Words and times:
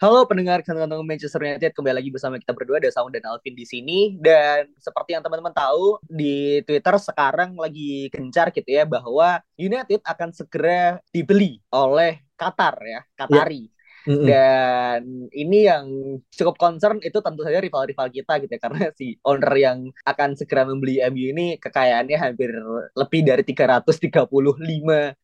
Halo 0.00 0.24
pendengar 0.24 0.64
kantong 0.64 1.04
Manchester 1.04 1.44
United, 1.44 1.76
kembali 1.76 2.00
lagi 2.00 2.08
bersama 2.08 2.40
kita 2.40 2.56
berdua, 2.56 2.80
ada 2.80 2.88
Saung 2.88 3.12
dan 3.12 3.20
Alvin 3.28 3.52
di 3.52 3.68
sini. 3.68 4.16
Dan 4.16 4.72
seperti 4.80 5.12
yang 5.12 5.20
teman-teman 5.20 5.52
tahu, 5.52 6.00
di 6.08 6.64
Twitter 6.64 6.96
sekarang 6.96 7.52
lagi 7.60 8.08
gencar 8.08 8.48
gitu 8.48 8.64
ya, 8.64 8.88
bahwa 8.88 9.44
United 9.60 10.00
akan 10.00 10.32
segera 10.32 11.04
dibeli 11.12 11.60
oleh 11.68 12.16
Qatar 12.32 12.80
ya, 12.80 13.04
Qatari. 13.12 13.68
Yeah 13.68 13.78
Mm-hmm. 14.08 14.26
Dan 14.26 15.00
ini 15.34 15.58
yang 15.68 15.86
cukup 16.32 16.56
concern 16.56 17.00
itu 17.04 17.20
tentu 17.20 17.44
saja 17.44 17.60
rival-rival 17.60 18.08
kita 18.08 18.40
gitu 18.40 18.52
ya 18.52 18.60
karena 18.60 18.88
si 18.96 19.20
owner 19.26 19.52
yang 19.56 19.78
akan 20.08 20.38
segera 20.38 20.64
membeli 20.64 21.02
MU 21.12 21.36
ini 21.36 21.46
kekayaannya 21.60 22.16
hampir 22.16 22.50
lebih 22.96 23.20
dari 23.26 23.42
335 23.44 24.30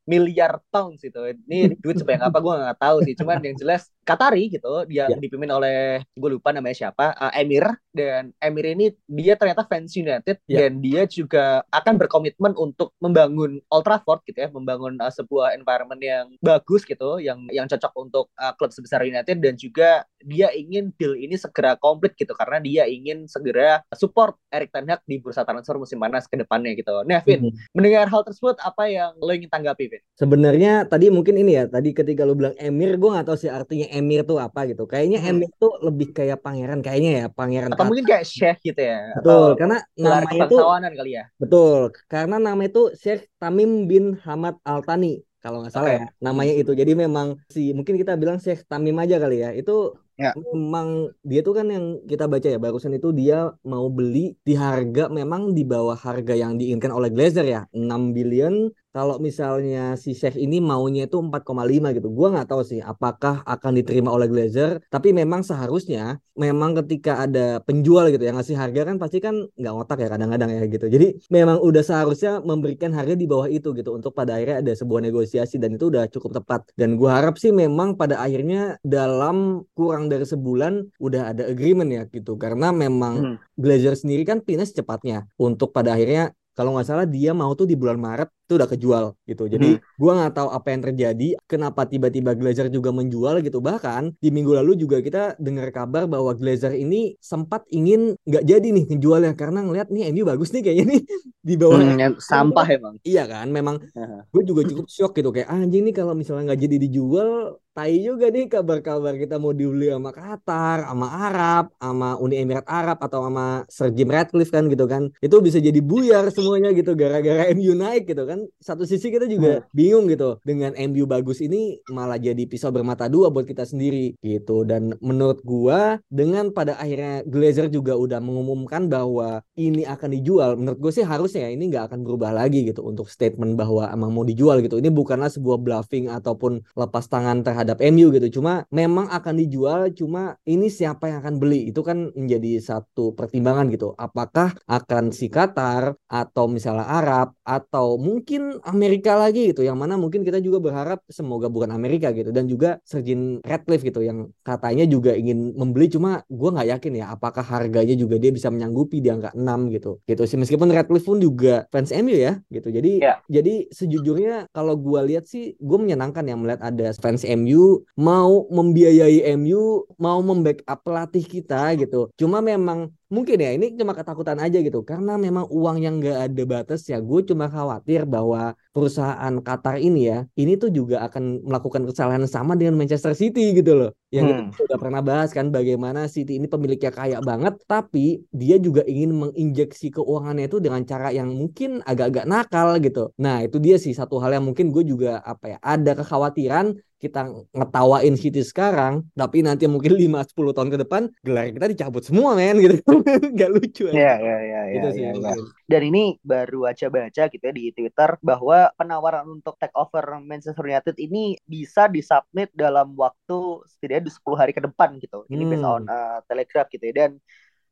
miliar 0.04 0.52
pounds 0.68 1.00
itu. 1.04 1.20
Ini 1.48 1.80
duit 1.80 1.96
supaya 2.00 2.28
apa 2.28 2.38
gue 2.40 2.52
nggak 2.52 2.80
tahu 2.80 2.96
sih. 3.08 3.14
Cuman 3.16 3.40
yang 3.40 3.56
jelas 3.56 3.88
Qatari 4.06 4.52
gitu 4.52 4.86
yang 4.86 5.10
yeah. 5.10 5.18
dipimpin 5.18 5.50
oleh 5.50 6.04
gue 6.14 6.30
lupa 6.30 6.54
namanya 6.54 6.86
siapa 6.86 7.10
uh, 7.16 7.32
Emir 7.34 7.66
dan 7.96 8.36
Emir 8.36 8.76
ini 8.76 8.92
dia 9.08 9.34
ternyata 9.40 9.64
fans 9.64 9.96
United 9.96 10.36
yeah. 10.44 10.68
dan 10.68 10.84
dia 10.84 11.08
juga 11.08 11.64
akan 11.72 11.96
berkomitmen 11.96 12.52
untuk 12.60 12.92
membangun 13.00 13.64
Old 13.72 13.88
Trafford 13.88 14.20
gitu 14.28 14.44
ya 14.44 14.52
membangun 14.52 15.00
uh, 15.00 15.08
sebuah 15.08 15.56
environment 15.56 16.00
yang 16.04 16.26
bagus 16.44 16.84
gitu 16.84 17.16
yang 17.16 17.48
yang 17.48 17.64
cocok 17.64 17.92
untuk 17.96 18.28
uh, 18.36 18.52
klub 18.60 18.70
sebesar 18.70 19.00
United 19.08 19.40
dan 19.40 19.56
juga 19.56 20.04
dia 20.26 20.50
ingin 20.52 20.92
deal 21.00 21.16
ini 21.16 21.38
segera 21.38 21.78
komplit 21.80 22.12
gitu 22.18 22.34
karena 22.36 22.58
dia 22.60 22.84
ingin 22.84 23.30
segera 23.30 23.80
support 23.94 24.34
Erik 24.50 24.74
Ten 24.74 24.90
Hag 24.90 25.00
di 25.06 25.22
bursa 25.22 25.46
transfer 25.46 25.78
musim 25.78 26.02
panas 26.02 26.26
ke 26.26 26.34
depannya 26.34 26.74
gitu. 26.74 26.90
Nah, 27.06 27.22
Vin, 27.22 27.46
mm-hmm. 27.46 27.70
mendengar 27.72 28.10
hal 28.10 28.26
tersebut 28.26 28.58
apa 28.58 28.90
yang 28.90 29.14
lo 29.22 29.30
ingin 29.30 29.46
tanggapi, 29.46 29.86
Vin? 29.86 30.02
Sebenarnya 30.18 30.84
tadi 30.90 31.08
mungkin 31.14 31.38
ini 31.38 31.62
ya, 31.62 31.64
tadi 31.70 31.94
ketika 31.94 32.26
lo 32.26 32.34
bilang 32.34 32.58
Emir 32.58 32.98
gue 32.98 33.10
gak 33.14 33.30
tahu 33.30 33.38
sih 33.38 33.50
artinya 33.52 33.86
emir 33.94 34.26
tuh 34.26 34.42
apa 34.42 34.66
gitu. 34.66 34.84
Kayaknya 34.90 35.22
hmm. 35.22 35.30
emir 35.30 35.50
tuh 35.62 35.72
lebih 35.78 36.10
kayak 36.10 36.42
pangeran 36.42 36.82
kayaknya 36.82 37.10
ya, 37.12 37.26
pangeran. 37.30 37.70
Atau 37.70 37.85
mungkin 37.88 38.04
kayak 38.06 38.24
sheikh 38.26 38.58
gitu 38.62 38.82
ya. 38.82 39.14
Betul, 39.18 39.48
karena 39.56 39.76
namanya 39.96 40.46
itu 40.46 40.56
kali 40.98 41.10
ya. 41.16 41.24
Betul, 41.38 41.80
karena 42.06 42.36
nama 42.38 42.62
itu 42.66 42.82
Sheikh 42.94 43.26
Tamim 43.40 43.88
bin 43.90 44.18
Hamad 44.22 44.58
Al 44.66 44.82
Thani 44.84 45.22
kalau 45.40 45.62
nggak 45.62 45.72
salah 45.74 45.90
okay. 45.94 45.98
ya 46.02 46.06
namanya 46.18 46.54
itu. 46.58 46.72
Jadi 46.74 46.92
memang 46.98 47.38
si 47.46 47.70
mungkin 47.70 47.94
kita 47.94 48.18
bilang 48.18 48.42
Sheikh 48.42 48.66
Tamim 48.66 48.96
aja 48.98 49.16
kali 49.22 49.46
ya. 49.46 49.50
Itu 49.54 49.94
Ya. 50.16 50.32
Memang 50.32 51.12
dia 51.20 51.44
tuh 51.44 51.52
kan 51.52 51.68
yang 51.68 52.00
kita 52.08 52.24
baca 52.24 52.48
ya 52.48 52.56
barusan 52.56 52.96
itu 52.96 53.12
dia 53.12 53.52
mau 53.68 53.92
beli 53.92 54.32
di 54.48 54.56
harga 54.56 55.12
memang 55.12 55.52
di 55.52 55.60
bawah 55.60 55.96
harga 55.96 56.32
yang 56.32 56.56
diinginkan 56.56 56.88
oleh 56.88 57.12
Glazer 57.12 57.44
ya 57.44 57.68
6 57.76 58.16
billion 58.16 58.72
kalau 58.96 59.20
misalnya 59.20 59.92
si 60.00 60.16
Sheikh 60.16 60.40
ini 60.40 60.56
maunya 60.56 61.04
itu 61.04 61.20
4,5 61.20 61.92
gitu. 61.92 62.08
Gua 62.08 62.32
nggak 62.32 62.48
tahu 62.48 62.64
sih 62.64 62.80
apakah 62.80 63.44
akan 63.44 63.76
diterima 63.76 64.08
oleh 64.08 64.24
Glazer, 64.24 64.80
tapi 64.88 65.12
memang 65.12 65.44
seharusnya 65.44 66.16
memang 66.32 66.72
ketika 66.80 67.28
ada 67.28 67.60
penjual 67.60 68.08
gitu 68.08 68.24
yang 68.24 68.40
ngasih 68.40 68.56
harga 68.56 68.88
kan 68.88 68.96
pasti 68.96 69.20
kan 69.20 69.36
nggak 69.52 69.72
ngotak 69.76 70.00
ya 70.00 70.08
kadang-kadang 70.08 70.48
ya 70.48 70.64
gitu. 70.64 70.88
Jadi 70.88 71.28
memang 71.28 71.60
udah 71.60 71.84
seharusnya 71.84 72.40
memberikan 72.40 72.88
harga 72.96 73.12
di 73.12 73.28
bawah 73.28 73.52
itu 73.52 73.76
gitu 73.76 73.92
untuk 73.92 74.16
pada 74.16 74.40
akhirnya 74.40 74.64
ada 74.64 74.72
sebuah 74.72 75.04
negosiasi 75.04 75.60
dan 75.60 75.76
itu 75.76 75.92
udah 75.92 76.08
cukup 76.08 76.40
tepat. 76.40 76.64
Dan 76.72 76.96
gua 76.96 77.20
harap 77.20 77.36
sih 77.36 77.52
memang 77.52 78.00
pada 78.00 78.16
akhirnya 78.24 78.80
dalam 78.80 79.60
kurang 79.76 80.05
dari 80.06 80.26
sebulan 80.26 80.98
udah 80.98 81.34
ada 81.34 81.42
agreement 81.46 81.90
ya 81.90 82.02
gitu 82.08 82.38
karena 82.38 82.70
memang 82.70 83.36
hmm. 83.36 83.36
Glazer 83.58 83.94
sendiri 83.94 84.22
kan 84.24 84.42
pindah 84.42 84.66
secepatnya 84.66 85.26
untuk 85.36 85.70
pada 85.72 85.94
akhirnya 85.94 86.34
kalau 86.56 86.72
nggak 86.72 86.88
salah 86.88 87.04
dia 87.04 87.36
mau 87.36 87.52
tuh 87.52 87.68
di 87.68 87.76
bulan 87.76 88.00
Maret 88.00 88.32
itu 88.46 88.54
udah 88.54 88.70
kejual 88.70 89.04
gitu. 89.26 89.50
Jadi 89.50 89.76
hmm. 89.76 89.98
gua 89.98 90.12
nggak 90.22 90.34
tahu 90.38 90.48
apa 90.54 90.68
yang 90.70 90.82
terjadi, 90.86 91.28
kenapa 91.50 91.82
tiba-tiba 91.84 92.38
Glazer 92.38 92.70
juga 92.70 92.94
menjual 92.94 93.42
gitu. 93.42 93.58
Bahkan 93.58 94.22
di 94.22 94.30
minggu 94.30 94.54
lalu 94.54 94.78
juga 94.78 95.02
kita 95.02 95.34
dengar 95.42 95.74
kabar 95.74 96.06
bahwa 96.06 96.30
Glazer 96.38 96.78
ini 96.78 97.18
sempat 97.18 97.66
ingin 97.74 98.14
nggak 98.22 98.44
jadi 98.46 98.68
nih 98.70 98.84
ya 98.96 99.32
karena 99.34 99.66
ngeliat 99.66 99.90
nih 99.90 100.14
MU 100.14 100.22
bagus 100.22 100.54
nih 100.54 100.62
kayaknya 100.62 100.84
nih 100.94 101.00
di 101.42 101.54
bawah 101.58 101.82
hmm, 101.82 102.22
sampah 102.22 102.66
emang. 102.70 102.94
Iya 103.02 103.26
kan, 103.26 103.50
memang 103.50 103.82
gue 104.30 104.42
juga 104.46 104.62
cukup 104.66 104.86
shock 104.86 105.12
gitu 105.18 105.34
kayak 105.34 105.50
anjing 105.50 105.82
nih 105.86 105.94
kalau 105.94 106.14
misalnya 106.14 106.54
nggak 106.54 106.62
jadi 106.62 106.76
dijual 106.86 107.58
tai 107.76 108.00
juga 108.00 108.32
nih 108.32 108.48
kabar-kabar 108.48 109.20
kita 109.20 109.36
mau 109.36 109.52
dibeli 109.52 109.92
sama 109.92 110.08
Qatar, 110.08 110.88
sama 110.88 111.06
Arab, 111.12 111.64
sama 111.76 112.16
Uni 112.16 112.40
Emirat 112.40 112.64
Arab 112.64 112.96
atau 113.04 113.28
sama 113.28 113.68
Sir 113.68 113.92
Jim 113.92 114.08
Ratcliffe 114.08 114.48
kan 114.48 114.64
gitu 114.72 114.88
kan. 114.88 115.12
Itu 115.20 115.44
bisa 115.44 115.60
jadi 115.60 115.76
buyar 115.84 116.32
semuanya 116.32 116.72
gitu 116.72 116.96
gara-gara 116.96 117.52
MU 117.52 117.76
naik 117.76 118.08
gitu 118.08 118.24
kan. 118.24 118.35
Satu 118.58 118.88
sisi 118.88 119.12
kita 119.12 119.28
juga 119.28 119.62
hmm. 119.62 119.66
bingung 119.76 120.06
gitu 120.08 120.40
dengan 120.42 120.72
MU 120.88 121.04
bagus 121.04 121.44
ini 121.44 121.78
malah 121.92 122.16
jadi 122.16 122.42
pisau 122.48 122.72
bermata 122.72 123.06
dua 123.06 123.28
buat 123.28 123.44
kita 123.44 123.68
sendiri 123.68 124.16
gitu. 124.24 124.64
Dan 124.64 124.96
menurut 125.04 125.44
gua 125.44 126.00
dengan 126.08 126.50
pada 126.50 126.80
akhirnya 126.80 127.22
Glazer 127.28 127.68
juga 127.68 127.94
udah 127.94 128.18
mengumumkan 128.18 128.88
bahwa 128.88 129.44
ini 129.54 129.84
akan 129.84 130.16
dijual. 130.16 130.56
Menurut 130.56 130.80
gue 130.80 130.92
sih 130.96 131.04
harusnya 131.04 131.46
ya 131.46 131.50
ini 131.52 131.68
nggak 131.68 131.92
akan 131.92 132.00
berubah 132.02 132.32
lagi 132.32 132.64
gitu 132.64 132.82
untuk 132.82 133.12
statement 133.12 133.54
bahwa 133.54 133.90
emang 133.92 134.10
mau 134.10 134.24
dijual 134.24 134.58
gitu. 134.64 134.80
Ini 134.80 134.88
bukanlah 134.90 135.28
sebuah 135.28 135.60
bluffing 135.60 136.08
ataupun 136.08 136.64
lepas 136.74 137.04
tangan 137.06 137.44
terhadap 137.44 137.76
terhadap 137.76 137.82
MU 137.92 138.14
gitu. 138.14 138.40
Cuma 138.40 138.64
memang 138.72 139.10
akan 139.10 139.34
dijual, 139.36 139.90
cuma 139.92 140.38
ini 140.48 140.70
siapa 140.70 141.10
yang 141.10 141.18
akan 141.20 141.42
beli 141.42 141.68
itu 141.68 141.82
kan 141.84 142.14
menjadi 142.16 142.62
satu 142.62 143.12
pertimbangan 143.12 143.68
gitu. 143.74 143.92
Apakah 143.98 144.56
akan 144.70 145.10
si 145.10 145.28
Qatar 145.28 145.98
atau 146.06 146.44
misalnya 146.48 146.86
Arab 146.88 147.34
atau 147.42 148.00
mungkin 148.00 148.25
Amerika 148.66 149.14
lagi 149.14 149.54
gitu. 149.54 149.62
Yang 149.62 149.78
mana 149.78 149.94
mungkin 149.94 150.26
kita 150.26 150.42
juga 150.42 150.58
berharap 150.58 151.00
semoga 151.08 151.46
bukan 151.46 151.70
Amerika 151.72 152.10
gitu 152.10 152.34
dan 152.34 152.50
juga 152.50 152.82
Sergin 152.82 153.40
Radcliffe 153.46 153.86
gitu 153.86 154.02
yang 154.02 154.30
katanya 154.42 154.84
juga 154.84 155.14
ingin 155.14 155.54
membeli 155.54 155.86
cuma 155.86 156.26
gue 156.26 156.50
nggak 156.50 156.68
yakin 156.78 156.92
ya 156.98 157.06
apakah 157.14 157.46
harganya 157.46 157.94
juga 157.94 158.18
dia 158.18 158.34
bisa 158.34 158.50
menyanggupi 158.52 159.00
di 159.00 159.08
angka 159.08 159.32
6 159.32 159.74
gitu. 159.74 160.02
Gitu 160.04 160.22
sih 160.26 160.38
meskipun 160.38 160.68
Radcliffe 160.70 161.06
pun 161.06 161.18
juga 161.22 161.64
fans 161.70 161.94
MU 161.94 162.14
ya 162.14 162.42
gitu. 162.50 162.68
Jadi 162.68 163.00
ya. 163.00 163.22
jadi 163.30 163.70
sejujurnya 163.70 164.50
kalau 164.50 164.74
gue 164.74 165.00
lihat 165.14 165.24
sih 165.30 165.54
gue 165.56 165.78
menyenangkan 165.78 166.26
ya 166.26 166.34
melihat 166.34 166.62
ada 166.66 166.90
fans 166.98 167.22
MU 167.22 167.46
MU, 167.46 167.84
mau 167.94 168.48
membiayai 168.50 169.22
MU, 169.38 169.86
mau 170.00 170.18
membackup 170.18 170.82
pelatih 170.82 171.22
kita 171.22 171.78
gitu. 171.78 172.10
Cuma 172.18 172.42
memang 172.42 172.90
mungkin 173.06 173.38
ya 173.38 173.50
ini 173.54 173.74
cuma 173.78 173.94
ketakutan 173.94 174.38
aja 174.42 174.58
gitu. 174.58 174.82
Karena 174.82 175.14
memang 175.14 175.46
uang 175.46 175.76
yang 175.78 176.02
gak 176.02 176.30
ada 176.30 176.42
batas 176.46 176.86
ya 176.90 176.98
gue 176.98 177.20
cuma 177.22 177.46
khawatir 177.46 178.02
bahwa 178.04 178.54
perusahaan 178.74 179.34
Qatar 179.42 179.78
ini 179.78 180.10
ya 180.10 180.18
ini 180.34 180.58
tuh 180.58 180.70
juga 180.74 181.06
akan 181.06 181.46
melakukan 181.46 181.86
kesalahan 181.86 182.26
sama 182.26 182.58
dengan 182.58 182.74
Manchester 182.78 183.14
City 183.14 183.54
gitu 183.54 183.72
loh. 183.78 183.90
Yang 184.10 184.26
hmm. 184.26 184.46
kita 184.54 184.60
udah 184.70 184.78
pernah 184.78 185.02
bahas 185.02 185.30
kan 185.30 185.50
bagaimana 185.50 186.06
City 186.10 186.38
ini 186.38 186.46
pemiliknya 186.46 186.90
kaya 186.90 187.18
banget 187.22 187.58
tapi 187.66 188.22
dia 188.34 188.58
juga 188.58 188.82
ingin 188.86 189.14
menginjeksi 189.14 189.94
keuangannya 189.94 190.46
itu 190.50 190.58
dengan 190.62 190.82
cara 190.86 191.10
yang 191.14 191.30
mungkin 191.30 191.82
agak-agak 191.86 192.26
nakal 192.26 192.78
gitu. 192.82 193.10
Nah 193.18 193.46
itu 193.46 193.58
dia 193.62 193.78
sih 193.78 193.94
satu 193.94 194.18
hal 194.18 194.34
yang 194.34 194.44
mungkin 194.46 194.74
gue 194.74 194.82
juga 194.86 195.22
apa 195.22 195.56
ya 195.56 195.58
ada 195.62 195.94
kekhawatiran 195.94 196.78
kita 196.96 197.28
ngetawain 197.52 198.16
City 198.16 198.40
sekarang, 198.40 199.04
tapi 199.12 199.44
nanti 199.44 199.68
mungkin 199.68 199.94
5-10 199.94 200.56
tahun 200.56 200.70
ke 200.72 200.78
depan 200.88 201.02
gelar 201.20 201.52
kita 201.52 201.66
dicabut 201.68 202.02
semua 202.02 202.32
men 202.32 202.56
gitu. 202.56 202.80
Gak 203.38 203.50
lucu 203.52 203.92
ya. 203.92 203.94
Iya, 203.94 204.14
iya, 204.18 204.38
iya. 204.40 204.60
Itu 204.80 204.88
ya, 204.88 204.94
sih. 204.96 205.02
Ya, 205.04 205.12
ya. 205.12 205.34
Dan 205.68 205.82
ini 205.92 206.16
baru 206.24 206.70
aja 206.70 206.88
baca 206.88 207.22
gitu 207.28 207.44
ya 207.44 207.52
di 207.52 207.74
Twitter 207.76 208.10
bahwa 208.24 208.72
penawaran 208.80 209.28
untuk 209.28 209.60
take 209.60 209.74
over 209.76 210.04
Manchester 210.24 210.64
United 210.64 210.96
ini 210.96 211.36
bisa 211.44 211.90
disubmit 211.90 212.48
dalam 212.56 212.96
waktu 212.96 213.66
setidaknya 213.76 214.08
10 214.08 214.40
hari 214.40 214.52
ke 214.56 214.62
depan 214.64 214.96
gitu. 214.96 215.28
Ini 215.28 215.42
hmm. 215.44 215.52
based 215.52 215.66
on 215.66 215.82
uh, 215.90 216.18
Telegraph 216.24 216.68
gitu 216.72 216.84
ya. 216.88 216.94
Dan 217.04 217.10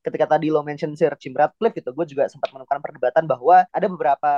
ketika 0.05 0.37
tadi 0.37 0.53
lo 0.53 0.61
mention 0.61 0.93
Sir 0.93 1.17
Jim 1.17 1.33
Ratcliffe 1.33 1.81
gitu 1.81 1.91
gue 1.97 2.07
juga 2.07 2.29
sempat 2.29 2.53
menemukan 2.53 2.79
perdebatan 2.85 3.25
bahwa 3.25 3.65
ada 3.73 3.87
beberapa 3.89 4.33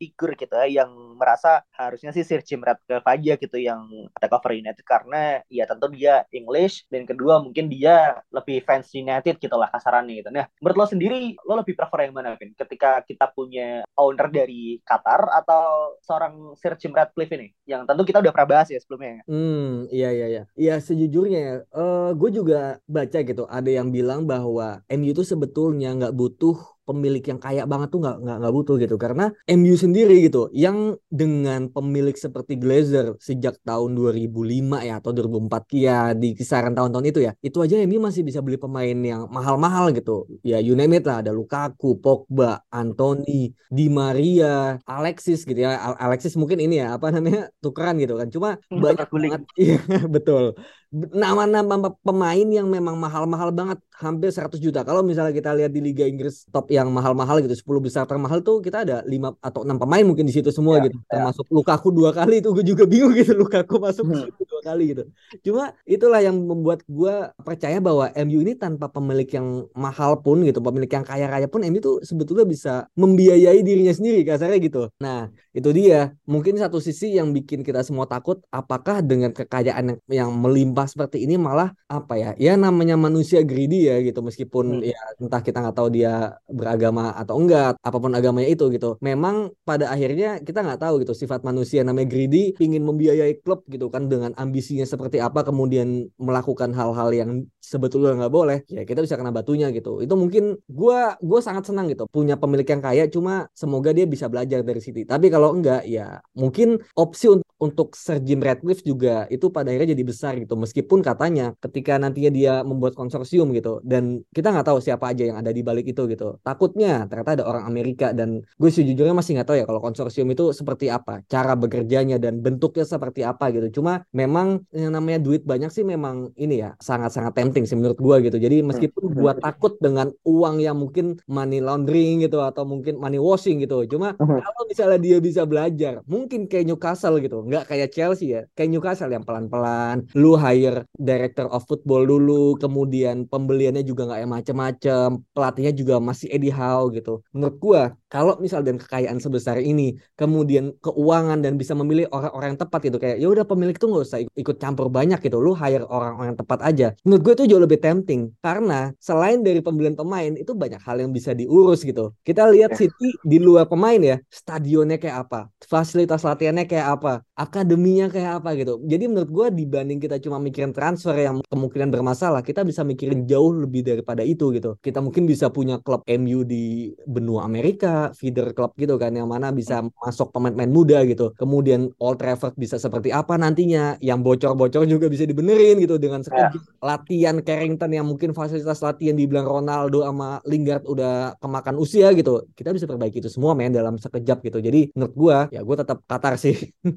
figur 0.00 0.32
gitu 0.34 0.56
ya 0.56 0.82
yang 0.82 0.90
merasa 1.20 1.60
harusnya 1.76 2.10
sih 2.16 2.24
Sir 2.24 2.40
Jim 2.40 2.64
Ratcliffe 2.64 3.04
aja 3.04 3.36
gitu 3.36 3.58
yang 3.60 3.84
ada 4.16 4.26
cover 4.32 4.56
United. 4.56 4.82
Karena 4.88 5.44
ya 5.52 5.68
tentu 5.68 5.92
dia 5.92 6.24
English 6.32 6.88
dan 6.88 7.04
kedua 7.04 7.44
mungkin 7.44 7.68
dia 7.68 8.24
lebih 8.32 8.64
fans 8.64 8.88
United 8.96 9.36
gitu 9.36 9.56
lah 9.60 9.68
kasarannya 9.68 10.24
gitu. 10.24 10.30
Nah 10.32 10.48
menurut 10.58 10.76
lo 10.80 10.86
sendiri 10.88 11.36
lo 11.44 11.60
lebih 11.60 11.76
prefer 11.76 12.08
yang 12.08 12.16
mana 12.16 12.34
Vin? 12.40 12.56
Ketika 12.56 13.04
kita 13.04 13.28
punya 13.34 13.84
owner 13.98 14.32
dari 14.32 14.80
Qatar 14.82 15.28
atau 15.44 15.98
seorang 16.00 16.56
Sir 16.56 16.74
Jim 16.80 16.96
Ratcliffe 16.96 17.34
ini? 17.36 17.52
Yang 17.68 17.92
tentu 17.92 18.02
kita 18.08 18.18
udah 18.24 18.32
pernah 18.32 18.48
bahas 18.58 18.68
ya 18.72 18.80
sebelumnya 18.80 19.22
hmm 19.28 19.92
iya 19.92 20.10
iya 20.14 20.26
iya. 20.26 20.42
Iya 20.56 20.74
sejujurnya 20.80 21.40
ya. 21.40 21.54
Uh, 21.74 22.10
gue 22.16 22.30
juga 22.32 22.78
baca 22.88 23.18
gitu 23.20 23.44
ada 23.46 23.70
yang 23.70 23.92
bilang 23.92 24.24
bahwa 24.24 24.80
MU 25.02 25.10
itu 25.10 25.26
sebetulnya 25.26 25.90
nggak 25.98 26.14
butuh 26.14 26.54
pemilik 26.82 27.22
yang 27.22 27.38
kaya 27.38 27.62
banget 27.66 27.88
tuh 27.94 27.98
nggak 28.02 28.16
nggak 28.22 28.36
nggak 28.42 28.54
butuh 28.54 28.74
gitu. 28.78 28.94
Karena 28.94 29.24
MU 29.50 29.74
sendiri 29.74 30.14
gitu 30.26 30.46
yang 30.54 30.94
dengan 31.10 31.66
pemilik 31.74 32.14
seperti 32.14 32.54
Glazer 32.62 33.18
sejak 33.18 33.58
tahun 33.66 33.98
2005 33.98 34.78
ya 34.86 35.02
atau 35.02 35.10
2004 35.10 35.62
ya 35.74 35.98
di 36.14 36.34
kisaran 36.38 36.74
tahun-tahun 36.78 37.06
itu 37.10 37.20
ya 37.26 37.32
itu 37.42 37.58
aja 37.64 37.74
MU 37.82 37.98
masih 37.98 38.22
bisa 38.22 38.38
beli 38.38 38.58
pemain 38.58 38.94
yang 38.94 39.26
mahal-mahal 39.30 39.90
gitu. 39.90 40.30
Ya 40.46 40.62
you 40.62 40.78
name 40.78 40.94
it 40.94 41.02
lah 41.02 41.18
ada 41.22 41.34
Lukaku, 41.34 41.98
Pogba, 41.98 42.62
Anthony, 42.70 43.50
Di 43.66 43.90
Maria, 43.90 44.78
Alexis 44.86 45.42
gitu 45.42 45.58
ya. 45.58 45.74
Alexis 45.98 46.38
mungkin 46.38 46.62
ini 46.62 46.78
ya 46.82 46.94
apa 46.94 47.10
namanya 47.10 47.50
tukeran 47.58 47.98
gitu 47.98 48.14
kan. 48.14 48.28
Cuma 48.30 48.48
banyak 48.70 49.08
banget. 49.10 49.42
Iya 49.62 49.78
betul 50.08 50.56
nama-nama 50.92 51.88
pemain 52.04 52.44
yang 52.44 52.68
memang 52.68 53.00
mahal-mahal 53.00 53.48
banget 53.48 53.80
hampir 53.96 54.28
100 54.28 54.60
juta. 54.60 54.84
Kalau 54.84 55.00
misalnya 55.00 55.32
kita 55.32 55.56
lihat 55.56 55.72
di 55.72 55.80
Liga 55.80 56.04
Inggris 56.04 56.44
top 56.52 56.68
yang 56.68 56.92
mahal-mahal 56.92 57.40
gitu 57.40 57.56
10 57.56 57.80
besar 57.80 58.04
termahal 58.04 58.44
tuh 58.44 58.60
kita 58.60 58.84
ada 58.84 59.00
5 59.08 59.40
atau 59.40 59.64
6 59.64 59.80
pemain 59.80 60.04
mungkin 60.04 60.28
di 60.28 60.36
situ 60.36 60.52
semua 60.52 60.84
ya, 60.84 60.92
gitu. 60.92 61.00
Ya. 61.08 61.16
Termasuk 61.16 61.48
Lukaku 61.48 61.88
dua 61.96 62.12
kali 62.12 62.44
itu 62.44 62.52
gue 62.52 62.64
juga 62.68 62.84
bingung 62.84 63.16
gitu 63.16 63.32
Lukaku 63.32 63.80
masuk 63.80 64.04
hmm. 64.04 64.41
Kali 64.62 64.94
gitu. 64.94 65.02
Cuma 65.42 65.74
itulah 65.82 66.22
yang 66.22 66.38
membuat 66.38 66.86
gue 66.86 67.14
percaya 67.42 67.82
bahwa 67.82 68.08
MU 68.14 68.38
ini 68.46 68.54
tanpa 68.54 68.86
pemilik 68.86 69.26
yang 69.26 69.66
mahal 69.74 70.22
pun 70.22 70.40
gitu, 70.46 70.62
pemilik 70.62 70.88
yang 70.88 71.02
kaya-kaya 71.02 71.50
pun 71.50 71.66
MU 71.66 71.82
tuh 71.82 71.96
sebetulnya 72.06 72.46
bisa 72.46 72.86
membiayai 72.94 73.60
dirinya 73.66 73.90
sendiri 73.90 74.22
kasarnya 74.22 74.58
gitu. 74.62 74.82
Nah, 75.02 75.28
itu 75.50 75.68
dia. 75.74 76.14
Mungkin 76.24 76.56
satu 76.56 76.78
sisi 76.78 77.18
yang 77.18 77.34
bikin 77.34 77.66
kita 77.66 77.82
semua 77.82 78.06
takut 78.06 78.38
apakah 78.54 79.02
dengan 79.02 79.34
kekayaan 79.34 79.84
yang, 79.90 79.98
yang 80.08 80.30
melimpah 80.30 80.86
seperti 80.86 81.26
ini 81.26 81.34
malah 81.36 81.74
apa 81.90 82.14
ya 82.16 82.30
ya 82.40 82.52
namanya 82.56 82.96
manusia 82.96 83.44
greedy 83.44 83.88
ya 83.88 84.00
gitu 84.00 84.24
meskipun 84.24 84.80
hmm. 84.80 84.92
ya 84.92 85.00
entah 85.20 85.42
kita 85.44 85.60
nggak 85.60 85.76
tahu 85.76 85.88
dia 85.92 86.36
beragama 86.48 87.12
atau 87.16 87.36
enggak 87.36 87.76
apa 87.80 87.96
pun 88.00 88.12
agamanya 88.16 88.48
itu 88.48 88.68
gitu 88.72 88.96
memang 89.04 89.52
pada 89.68 89.92
akhirnya 89.92 90.40
kita 90.40 90.64
nggak 90.64 90.80
tahu 90.80 91.04
gitu 91.04 91.12
sifat 91.12 91.44
manusia 91.44 91.84
namanya 91.84 92.08
greedy 92.08 92.56
ingin 92.60 92.84
membiayai 92.84 93.40
klub 93.44 93.64
gitu 93.68 93.92
kan 93.92 94.08
dengan 94.08 94.32
ambisinya 94.52 94.84
seperti 94.84 95.16
apa 95.16 95.40
kemudian 95.48 96.12
melakukan 96.20 96.76
hal-hal 96.76 97.08
yang 97.16 97.30
sebetulnya 97.56 98.20
nggak 98.20 98.34
boleh 98.36 98.58
ya 98.68 98.84
kita 98.84 99.00
bisa 99.00 99.16
kena 99.16 99.32
batunya 99.32 99.72
gitu. 99.72 100.04
Itu 100.04 100.12
mungkin 100.20 100.60
gue 100.68 101.00
gue 101.24 101.40
sangat 101.40 101.72
senang 101.72 101.88
gitu 101.88 102.04
punya 102.12 102.36
pemilik 102.36 102.68
yang 102.68 102.84
kaya 102.84 103.08
cuma 103.08 103.48
semoga 103.56 103.96
dia 103.96 104.04
bisa 104.04 104.28
belajar 104.28 104.60
dari 104.60 104.84
City. 104.84 105.08
Tapi 105.08 105.32
kalau 105.32 105.56
enggak 105.56 105.88
ya 105.88 106.20
mungkin 106.36 106.76
opsi 106.92 107.32
untuk 107.32 107.48
untuk 107.62 107.94
Sir 107.94 108.18
Jim 108.26 108.42
Ratcliffe 108.42 108.82
juga 108.82 109.30
itu 109.30 109.46
pada 109.54 109.70
akhirnya 109.70 109.94
jadi 109.94 110.04
besar 110.04 110.32
gitu. 110.42 110.58
Meskipun 110.58 110.98
katanya 110.98 111.54
ketika 111.62 111.94
nantinya 112.02 112.30
dia 112.34 112.52
membuat 112.66 112.98
konsorsium 112.98 113.54
gitu 113.54 113.78
dan 113.86 114.26
kita 114.34 114.50
nggak 114.50 114.66
tahu 114.66 114.82
siapa 114.82 115.14
aja 115.14 115.30
yang 115.30 115.38
ada 115.38 115.54
di 115.54 115.62
balik 115.62 115.86
itu 115.86 116.10
gitu. 116.10 116.42
Takutnya 116.42 117.06
ternyata 117.06 117.38
ada 117.38 117.44
orang 117.46 117.64
Amerika 117.70 118.10
dan 118.10 118.42
gue 118.42 118.70
sejujurnya 118.74 119.14
masih 119.14 119.38
nggak 119.38 119.48
tahu 119.48 119.56
ya 119.62 119.64
kalau 119.70 119.78
konsorsium 119.78 120.26
itu 120.34 120.50
seperti 120.50 120.90
apa 120.90 121.22
cara 121.30 121.54
bekerjanya 121.54 122.18
dan 122.18 122.42
bentuknya 122.42 122.82
seperti 122.82 123.22
apa 123.22 123.54
gitu. 123.54 123.78
Cuma 123.78 124.02
memang 124.10 124.41
yang 124.72 124.92
namanya 124.94 125.18
duit 125.22 125.42
banyak 125.42 125.70
sih 125.70 125.84
memang 125.84 126.30
ini 126.38 126.62
ya 126.62 126.74
sangat-sangat 126.78 127.32
tempting 127.34 127.64
sih 127.68 127.76
menurut 127.78 127.98
gue 127.98 128.16
gitu 128.30 128.36
jadi 128.38 128.62
meskipun 128.64 129.10
hmm. 129.10 129.16
gue 129.18 129.32
takut 129.40 129.72
dengan 129.78 130.08
uang 130.24 130.62
yang 130.62 130.76
mungkin 130.78 131.18
money 131.28 131.58
laundering 131.58 132.24
gitu 132.24 132.40
atau 132.40 132.62
mungkin 132.64 132.98
money 132.98 133.18
washing 133.18 133.62
gitu 133.62 133.84
cuma 133.88 134.14
hmm. 134.16 134.40
kalau 134.40 134.62
misalnya 134.68 134.98
dia 134.98 135.18
bisa 135.18 135.42
belajar 135.44 136.02
mungkin 136.06 136.46
kayak 136.50 136.68
Newcastle 136.68 137.18
gitu 137.18 137.44
nggak 137.46 137.68
kayak 137.68 137.88
Chelsea 137.92 138.34
ya 138.34 138.42
kayak 138.56 138.70
Newcastle 138.72 139.12
yang 139.12 139.24
pelan-pelan 139.26 140.06
lu 140.16 140.34
hire 140.38 140.86
director 140.96 141.46
of 141.50 141.64
football 141.66 142.06
dulu 142.06 142.54
kemudian 142.58 143.28
pembeliannya 143.28 143.82
juga 143.86 144.08
nggak 144.08 144.20
yang 144.22 144.32
macem-macem 144.32 145.08
pelatihnya 145.34 145.72
juga 145.74 145.98
masih 145.98 146.30
Eddie 146.32 146.54
Howe 146.54 146.92
gitu 146.94 147.20
menurut 147.34 147.56
gua 147.58 147.82
kalau 148.12 148.36
misal 148.38 148.60
dan 148.60 148.76
kekayaan 148.76 149.16
sebesar 149.18 149.56
ini 149.56 149.96
kemudian 150.20 150.76
keuangan 150.84 151.40
dan 151.40 151.56
bisa 151.56 151.72
memilih 151.72 152.04
orang-orang 152.12 152.52
yang 152.52 152.60
tepat 152.60 152.80
gitu 152.84 152.98
kayak 153.00 153.16
ya 153.16 153.28
udah 153.28 153.44
pemilik 153.48 153.76
tuh 153.76 153.88
nggak 153.88 154.04
usah 154.04 154.20
ikut 154.36 154.56
campur 154.58 154.88
banyak 154.88 155.18
gitu 155.20 155.38
lu 155.38 155.52
hire 155.52 155.84
orang-orang 155.88 156.34
yang 156.34 156.38
tepat 156.38 156.60
aja 156.64 156.88
menurut 157.04 157.22
gue 157.22 157.32
itu 157.42 157.44
jauh 157.54 157.62
lebih 157.62 157.80
tempting 157.80 158.32
karena 158.40 158.92
selain 158.98 159.44
dari 159.44 159.60
pembelian 159.60 159.96
pemain 159.98 160.32
itu 160.34 160.52
banyak 160.52 160.80
hal 160.82 161.00
yang 161.00 161.12
bisa 161.12 161.36
diurus 161.36 161.84
gitu 161.84 162.12
kita 162.24 162.48
lihat 162.48 162.74
City 162.76 163.14
di 163.22 163.38
luar 163.38 163.68
pemain 163.68 163.98
ya 163.98 164.16
stadionnya 164.32 164.96
kayak 164.96 165.28
apa 165.28 165.52
fasilitas 165.64 166.24
latihannya 166.24 166.64
kayak 166.64 167.00
apa 167.00 167.22
akademinya 167.42 168.06
kayak 168.06 168.40
apa 168.40 168.54
gitu. 168.54 168.78
Jadi 168.86 169.04
menurut 169.10 169.30
gue 169.30 169.46
dibanding 169.64 169.98
kita 169.98 170.22
cuma 170.22 170.38
mikirin 170.38 170.70
transfer 170.70 171.12
yang 171.18 171.42
kemungkinan 171.50 171.90
bermasalah, 171.90 172.40
kita 172.46 172.62
bisa 172.62 172.86
mikirin 172.86 173.26
jauh 173.26 173.50
lebih 173.50 173.82
daripada 173.82 174.22
itu 174.22 174.54
gitu. 174.54 174.78
Kita 174.78 175.02
mungkin 175.02 175.26
bisa 175.26 175.50
punya 175.50 175.82
klub 175.82 176.06
MU 176.06 176.46
di 176.46 176.94
benua 177.04 177.44
Amerika, 177.44 178.14
feeder 178.14 178.54
klub 178.54 178.72
gitu 178.78 178.94
kan, 178.96 179.10
yang 179.12 179.26
mana 179.26 179.50
bisa 179.50 179.82
masuk 179.82 180.30
pemain-pemain 180.30 180.70
muda 180.70 181.02
gitu. 181.04 181.34
Kemudian 181.34 181.90
Old 181.98 182.22
Trafford 182.22 182.54
bisa 182.54 182.78
seperti 182.78 183.10
apa 183.10 183.34
nantinya, 183.34 183.98
yang 183.98 184.21
bocor-bocor 184.22 184.86
juga 184.88 185.06
bisa 185.10 185.26
dibenerin 185.28 185.82
gitu 185.82 185.98
dengan 185.98 186.22
sekejap. 186.22 186.54
Yeah. 186.54 186.78
Latihan 186.80 187.36
Carrington 187.42 187.90
yang 187.92 188.06
mungkin 188.08 188.32
fasilitas 188.32 188.80
latihan 188.80 189.18
dibilang 189.18 189.46
Ronaldo 189.46 190.06
sama 190.06 190.38
Lingard 190.48 190.86
udah 190.86 191.36
kemakan 191.42 191.76
usia 191.78 192.10
gitu. 192.14 192.46
Kita 192.54 192.70
bisa 192.72 192.86
perbaiki 192.86 193.20
itu 193.20 193.28
semua 193.28 193.52
men 193.52 193.74
dalam 193.74 193.98
sekejap 193.98 194.40
gitu. 194.46 194.58
Jadi 194.62 194.94
menurut 194.94 195.14
gue, 195.14 195.36
ya 195.58 195.60
gue 195.60 195.76
tetap 195.76 195.98
Qatar 196.06 196.34
sih. 196.38 196.56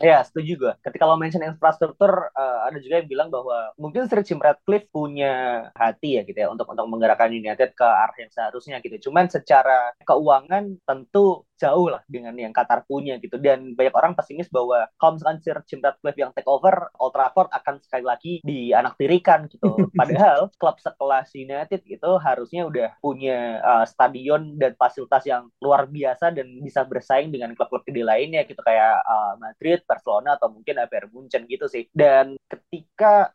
Iya, 0.00 0.24
setuju 0.24 0.52
gue. 0.56 0.72
Ketika 0.80 1.04
lo 1.04 1.18
mention 1.20 1.44
infrastruktur, 1.44 2.32
uh, 2.32 2.58
ada 2.64 2.78
juga 2.80 3.02
yang 3.02 3.08
bilang 3.10 3.28
bahwa 3.28 3.74
mungkin 3.76 4.08
Sir 4.08 4.24
Jim 4.24 4.40
Ratcliffe 4.40 4.88
punya 4.88 5.66
hati 5.76 6.16
ya 6.16 6.22
gitu 6.24 6.38
ya 6.40 6.48
untuk 6.48 6.64
untuk 6.70 6.88
menggerakkan 6.88 7.28
United 7.28 7.76
ke 7.76 7.84
arah 7.84 8.16
yang 8.16 8.32
seharusnya 8.32 8.80
gitu. 8.80 9.10
Cuman 9.10 9.28
secara 9.28 9.92
keuangan 10.06 10.80
tentu 10.88 11.44
jauh 11.60 11.92
lah 11.92 12.00
dengan 12.08 12.32
yang 12.40 12.56
Qatar 12.56 12.88
punya 12.88 13.20
gitu 13.20 13.36
dan 13.36 13.76
banyak 13.76 13.92
orang 13.92 14.16
pesimis 14.16 14.48
bahwa 14.48 14.88
kalau 14.96 15.20
misalkan 15.20 15.38
Sir 15.44 15.60
Jim 15.68 15.84
Ratcliffe 15.84 16.19
yang 16.20 16.30
take 16.36 16.46
over 16.46 16.92
Old 17.00 17.16
Trafford 17.16 17.48
akan 17.50 17.80
sekali 17.80 18.04
lagi 18.04 18.32
dianaktirikan 18.44 19.48
gitu. 19.48 19.72
Padahal 19.98 20.52
klub 20.60 20.76
sekelas 20.76 21.32
United 21.32 21.80
itu 21.88 22.10
harusnya 22.20 22.68
udah 22.68 22.88
punya 23.00 23.58
uh, 23.64 23.84
stadion 23.88 24.60
dan 24.60 24.76
fasilitas 24.76 25.24
yang 25.24 25.48
luar 25.64 25.88
biasa 25.88 26.30
dan 26.36 26.60
bisa 26.60 26.84
bersaing 26.84 27.32
dengan 27.32 27.56
klub-klub 27.56 27.82
gede 27.88 28.04
lainnya 28.04 28.44
gitu. 28.44 28.60
Kayak 28.60 29.00
uh, 29.08 29.34
Madrid, 29.40 29.80
Barcelona 29.88 30.36
atau 30.36 30.52
mungkin 30.52 30.76
Bayern 30.86 31.10
Munchen 31.14 31.48
gitu 31.48 31.64
sih. 31.66 31.88
Dan 31.94 32.36
ketika 32.50 32.89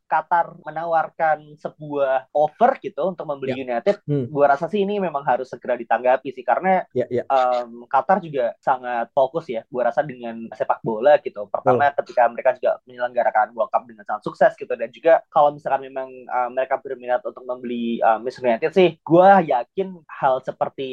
Qatar 0.05 0.61
menawarkan 0.61 1.57
sebuah 1.57 2.29
offer 2.31 2.77
gitu 2.79 3.09
untuk 3.09 3.25
membeli 3.25 3.57
ya. 3.57 3.61
United 3.65 4.05
hmm. 4.05 4.29
gua 4.29 4.53
rasa 4.53 4.69
sih 4.69 4.85
ini 4.85 5.01
memang 5.01 5.25
harus 5.25 5.49
segera 5.49 5.73
ditanggapi 5.73 6.29
sih 6.29 6.45
karena 6.45 6.85
ya, 6.93 7.09
ya. 7.09 7.23
Um, 7.27 7.89
Qatar 7.89 8.21
juga 8.21 8.53
sangat 8.61 9.09
fokus 9.15 9.47
ya, 9.47 9.63
gue 9.65 9.81
rasa 9.81 10.03
dengan 10.03 10.51
sepak 10.51 10.83
bola 10.83 11.15
gitu. 11.23 11.47
Pertama 11.47 11.87
ketika 11.95 12.27
mereka 12.27 12.53
juga 12.59 12.77
menyelenggarakan 12.83 13.55
World 13.55 13.71
Cup 13.71 13.87
dengan 13.87 14.03
sangat 14.03 14.23
sukses 14.27 14.51
gitu, 14.59 14.73
dan 14.75 14.91
juga 14.91 15.23
kalau 15.31 15.55
misalkan 15.55 15.87
memang 15.87 16.11
uh, 16.27 16.49
mereka 16.51 16.77
berminat 16.83 17.23
untuk 17.23 17.47
membeli 17.47 18.03
uh, 18.03 18.19
Manchester 18.19 18.51
United 18.51 18.71
sih, 18.75 18.89
gue 18.99 19.29
yakin 19.47 20.03
hal 20.09 20.43
seperti 20.43 20.89